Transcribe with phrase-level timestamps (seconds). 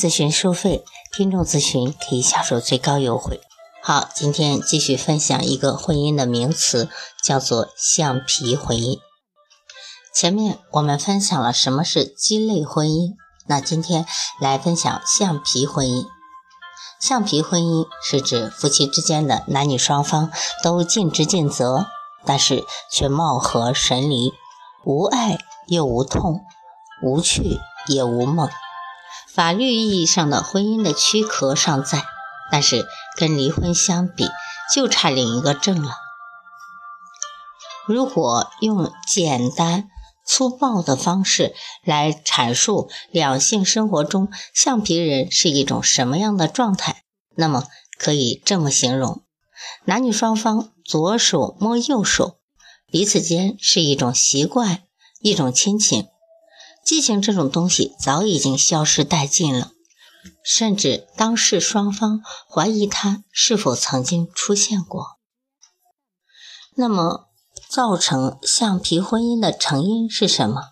[0.00, 3.40] 咨询收费，听众咨询可以享受最高优惠。
[3.82, 6.88] 好，今天继续分享一个婚姻的名词，
[7.22, 8.98] 叫做橡皮婚姻。
[10.14, 13.14] 前面我们分享了什么是鸡肋婚姻，
[13.46, 14.06] 那今天
[14.40, 16.04] 来分享橡皮婚姻。
[17.00, 20.30] 橡皮婚姻是指夫妻之间的男女双方
[20.62, 21.86] 都尽职尽责。
[22.26, 24.34] 但是却貌合神离，
[24.84, 25.38] 无爱
[25.68, 26.44] 又无痛，
[27.02, 28.50] 无趣也无梦。
[29.38, 32.04] 法律意义上的婚姻的躯壳尚在，
[32.50, 34.26] 但是跟离婚相比，
[34.74, 35.92] 就差另一个证了。
[37.86, 39.88] 如果用简单
[40.26, 47.04] 粗暴的方式来阐述两性生活中橡皮人是一种什么样的状态，
[47.36, 49.22] 那么可以这么形容。
[49.84, 52.40] 男女双方左手摸右手，
[52.90, 54.82] 彼此间是一种习惯，
[55.20, 56.08] 一种亲情。
[56.88, 59.72] 激情这种东西早已经消失殆尽了，
[60.42, 65.18] 甚至当事双方怀疑它是否曾经出现过。
[66.74, 67.26] 那么，
[67.68, 70.62] 造成橡皮婚姻的成因是什么？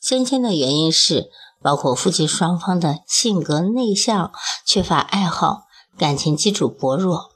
[0.00, 1.28] 先天的原因是
[1.60, 4.32] 包括夫妻双方的性格内向、
[4.64, 5.64] 缺乏爱好、
[5.98, 7.32] 感情基础薄弱。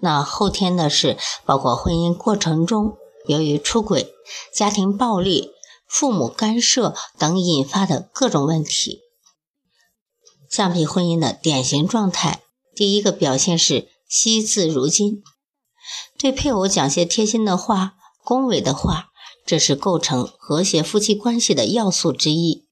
[0.00, 2.96] 那后天的是包括婚姻过程中
[3.26, 4.10] 由于出轨、
[4.54, 5.50] 家庭暴力、
[5.92, 9.00] 父母干涉等引发的各种问题。
[10.48, 12.40] 橡皮婚姻的典型状态，
[12.74, 15.22] 第一个表现是惜字如金，
[16.18, 19.10] 对配偶讲些贴心的话、恭维的话，
[19.44, 22.64] 这是构成和谐夫妻关系的要素之一。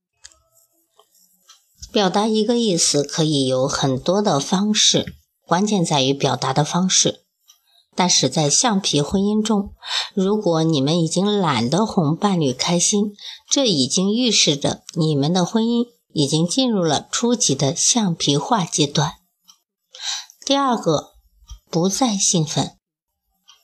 [1.92, 5.14] 表达一个意思可以有很多的方式。
[5.46, 7.24] 关键在于表达的方式，
[7.96, 9.74] 但是在橡皮婚姻中，
[10.14, 13.14] 如果你们已经懒得哄伴侣开心，
[13.48, 19.14] 这已经预示着你们的婚姻已经进入了初级的橡皮化阶段。
[20.46, 21.14] 第二个，
[21.70, 22.78] 不再兴奋，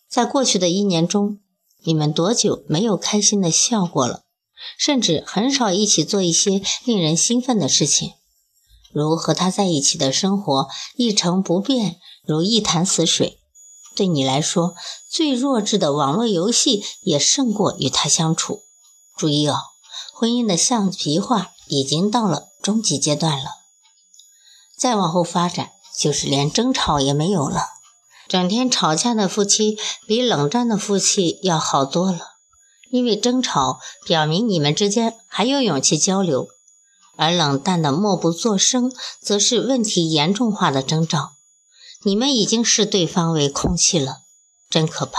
[0.08, 1.40] 在过去的一年中，
[1.84, 4.24] 你们多久没有开心的笑过了？
[4.78, 8.12] 甚至很少一起做一些令人兴奋的事情。
[8.92, 13.38] 如和他在一起的生活一成不变，如一潭死水。
[13.96, 14.74] 对你来说，
[15.08, 18.62] 最弱智的网络游戏也胜过与他相处。
[19.16, 19.56] 注意哦，
[20.12, 23.50] 婚姻的橡皮化已经到了终极阶段了。
[24.78, 27.62] 再往后发展，就是连争吵也没有了。
[28.28, 32.20] 整天吵架的夫妻比冷战的夫妻要好多了，
[32.90, 36.48] 因为争吵表明你们之间还有勇气交流。
[37.16, 38.92] 而冷淡的默不作声，
[39.22, 41.35] 则是问题严重化的征兆。
[42.06, 44.18] 你们已经视对方为空气了，
[44.70, 45.18] 真可怕！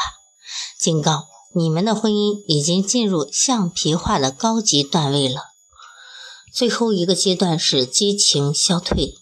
[0.80, 5.42] 警告，你们的婚姻已经进入橡皮化的高级段位了。
[6.54, 9.16] 最后一个阶段是激情消退。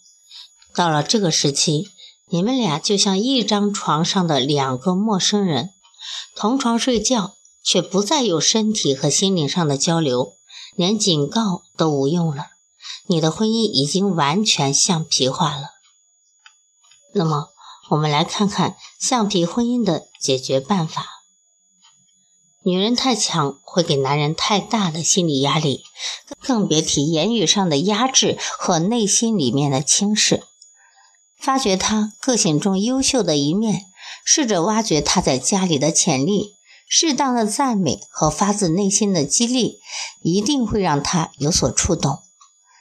[0.76, 1.90] 到了这个时期，
[2.28, 5.72] 你们俩就像一张床上的两个陌生人，
[6.36, 7.34] 同床睡觉，
[7.64, 10.34] 却不再有身体和心灵上的交流，
[10.76, 12.46] 连警告都无用了。
[13.08, 15.70] 你的婚姻已经完全橡皮化了。
[17.16, 17.47] 那么，
[17.90, 21.06] 我们来看看橡皮婚姻的解决办法。
[22.63, 25.84] 女人太强会给男人太大的心理压力，
[26.41, 30.43] 更别提言语上的压制和内心里面的轻视。
[31.37, 33.85] 发掘他个性中优秀的一面，
[34.26, 36.55] 试着挖掘他在家里的潜力，
[36.90, 39.78] 适当的赞美和发自内心的激励，
[40.23, 42.23] 一定会让他有所触动。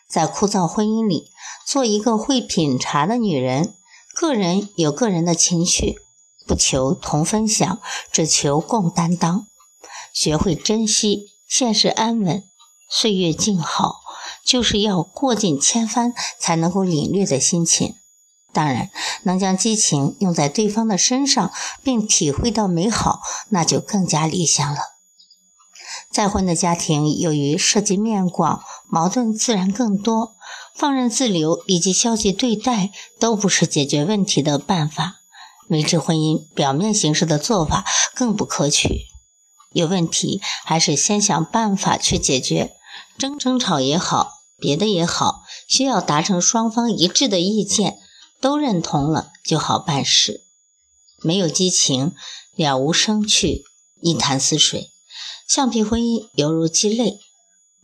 [0.09, 1.31] 在枯燥婚姻里，
[1.67, 3.75] 做一个会品茶的女人。
[4.15, 5.97] 个人有个人的情绪，
[6.47, 7.81] 不求同分享，
[8.13, 9.47] 只求共担当。
[10.13, 12.45] 学会珍惜现实安稳，
[12.89, 13.97] 岁月静好，
[14.45, 17.97] 就是要过尽千帆才能够领略的心情。
[18.53, 18.91] 当然，
[19.25, 21.53] 能将激情用在对方的身上，
[21.83, 24.94] 并体会到美好，那就更加理想了。
[26.15, 28.63] 再婚的家庭由于涉及面广。
[28.89, 30.37] 矛盾自然更多，
[30.77, 35.17] 放任自流以及消极对待都不是解决问题的办法。
[35.71, 37.85] 维持婚姻表面形式的做法
[38.15, 39.07] 更不可取。
[39.73, 42.77] 有问题还是先想办法去解决。
[43.19, 47.99] 争争吵也好，别的也好，需要达成双方一致的意见，
[48.41, 50.45] 都认同了就好办事。
[51.23, 52.15] 没有激情，
[52.55, 53.65] 了无生趣，
[54.01, 54.94] 一潭死水。
[55.49, 57.21] 橡皮婚姻犹如鸡肋。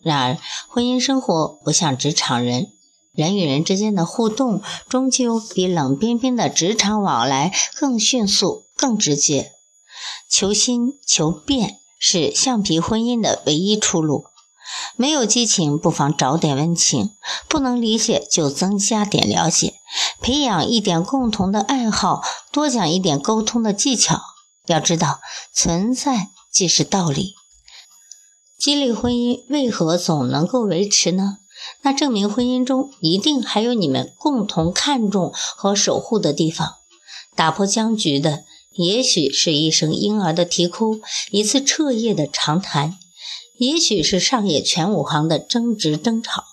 [0.02, 0.38] 然而，
[0.68, 2.68] 婚姻生活不像职场人，
[3.12, 9.52] 人与人之间的互动终究比冷冰冰的职场往来更迅速、更直接。
[10.30, 14.24] 求新求变是橡皮婚姻的唯一出路。
[14.96, 17.08] 没有激情，不妨找点温情；
[17.48, 19.74] 不能理解，就增加点了解，
[20.20, 22.22] 培养一点共同的爱好，
[22.52, 24.20] 多讲一点沟通的技巧。
[24.66, 25.18] 要知道，
[25.52, 27.34] 存在即是道理。
[28.58, 31.38] 激励婚姻为何总能够维持呢？
[31.82, 36.76] 那证明婚姻中一定还有你们共同看重和守护的地方。
[37.36, 41.00] 打破僵局的，也许是一声婴儿的啼哭，
[41.30, 42.98] 一次彻夜的长谈，
[43.58, 46.44] 也许是上演全武行的争执争吵。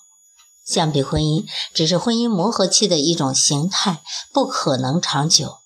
[0.65, 4.01] 相比婚姻只是婚姻磨合期的一种形态，
[4.33, 5.57] 不可能长久。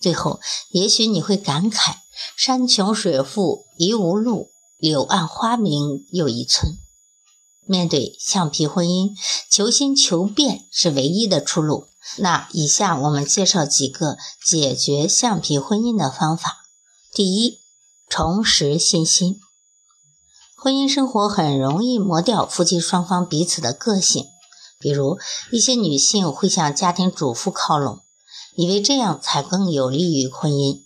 [0.00, 0.40] 最后，
[0.70, 1.96] 也许你会感慨：
[2.36, 4.50] 山穷水复疑无路。
[4.78, 6.76] 柳暗花明又一村。
[7.66, 9.14] 面对橡皮婚姻，
[9.50, 11.88] 求新求变是唯一的出路。
[12.18, 16.58] 那以下我们介绍几个解决橡皮婚姻的方法。
[17.14, 17.58] 第一，
[18.08, 19.40] 重拾信心。
[20.54, 24.26] 婚姻生活很容易磨掉夫妻双方彼此的个性，
[24.78, 25.18] 比如
[25.50, 28.00] 一些女性会向家庭主妇靠拢，
[28.56, 30.85] 以为这样才更有利于婚姻。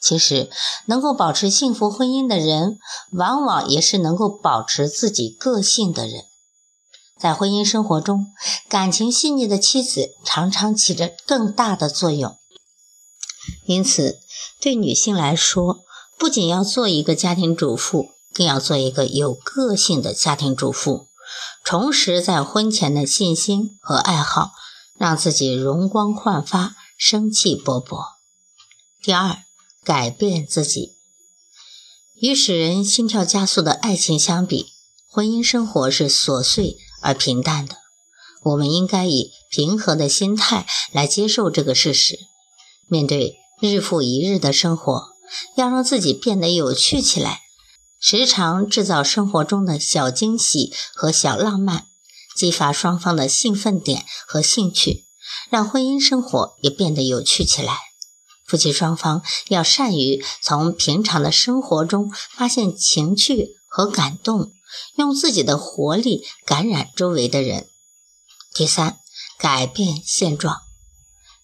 [0.00, 0.48] 其实，
[0.86, 2.78] 能够保持幸福婚姻的人，
[3.12, 6.24] 往往也是能够保持自己个性的人。
[7.18, 8.26] 在婚姻生活中，
[8.68, 12.36] 感情细腻的妻子常常起着更大的作用。
[13.66, 14.20] 因此，
[14.60, 15.80] 对女性来说，
[16.16, 21.08] 不仅要做一个家庭主妇，更要做一个有个性的家庭主妇，
[21.64, 24.52] 重拾在婚前的信心和爱好，
[24.96, 27.98] 让自己容光焕发、生气勃勃。
[29.02, 29.47] 第二。
[29.88, 30.96] 改变自己，
[32.20, 34.66] 与使人心跳加速的爱情相比，
[35.06, 37.78] 婚姻生活是琐碎而平淡的。
[38.42, 42.18] 我们应该以平和的心态来接受这个事实。
[42.86, 45.06] 面对日复一日的生活，
[45.56, 47.40] 要让自己变得有趣起来，
[47.98, 51.86] 时常制造生活中的小惊喜和小浪漫，
[52.36, 55.06] 激发双方的兴奋点和兴趣，
[55.48, 57.87] 让婚姻生活也变得有趣起来。
[58.48, 64.52] 夫妻双方要善于从平常的生活中发现情趣和感动，
[64.96, 67.68] 用自己的活力感染周围的人。
[68.54, 68.98] 第三，
[69.38, 70.62] 改变现状。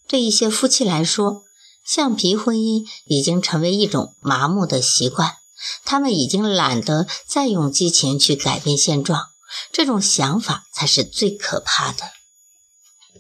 [0.08, 1.42] 对一些夫妻来说，
[1.84, 5.36] 橡皮婚姻已经成为一种麻木的习惯，
[5.84, 9.26] 他们已经懒得再用激情去改变现状。
[9.70, 12.10] 这种想法才是最可怕的。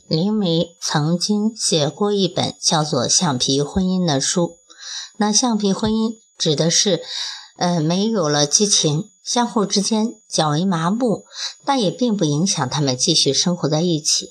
[0.06, 4.58] 林梅曾经写过一本叫做《橡皮婚姻》的书。
[5.16, 7.02] 那橡皮婚姻指的是，
[7.56, 11.24] 呃，没有了激情，相互之间较为麻木，
[11.64, 14.28] 但也并不影响他们继续生活在一起。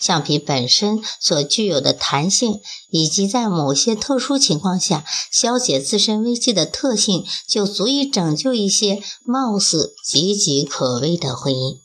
[0.00, 11.78] 橡皮本身所具有的弹性，以及在某些特殊情况下消解自身危机的特性，就足以拯救一些貌似岌岌可危的婚姻。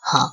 [0.00, 0.32] 好。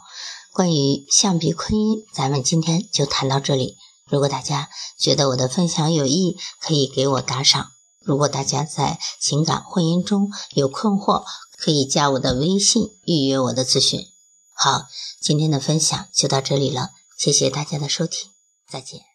[0.53, 3.77] 关于橡皮婚姻，咱们今天就谈到这里。
[4.09, 7.71] 如果大家觉得我的分享有益，可以给我打赏。
[8.01, 11.23] 如果大家在情感婚姻中有困惑，
[11.57, 14.05] 可以加我的微信预约我的咨询。
[14.53, 14.87] 好，
[15.21, 18.29] 今天的分享就到这里了，谢谢大家的收听，
[18.69, 19.10] 再见。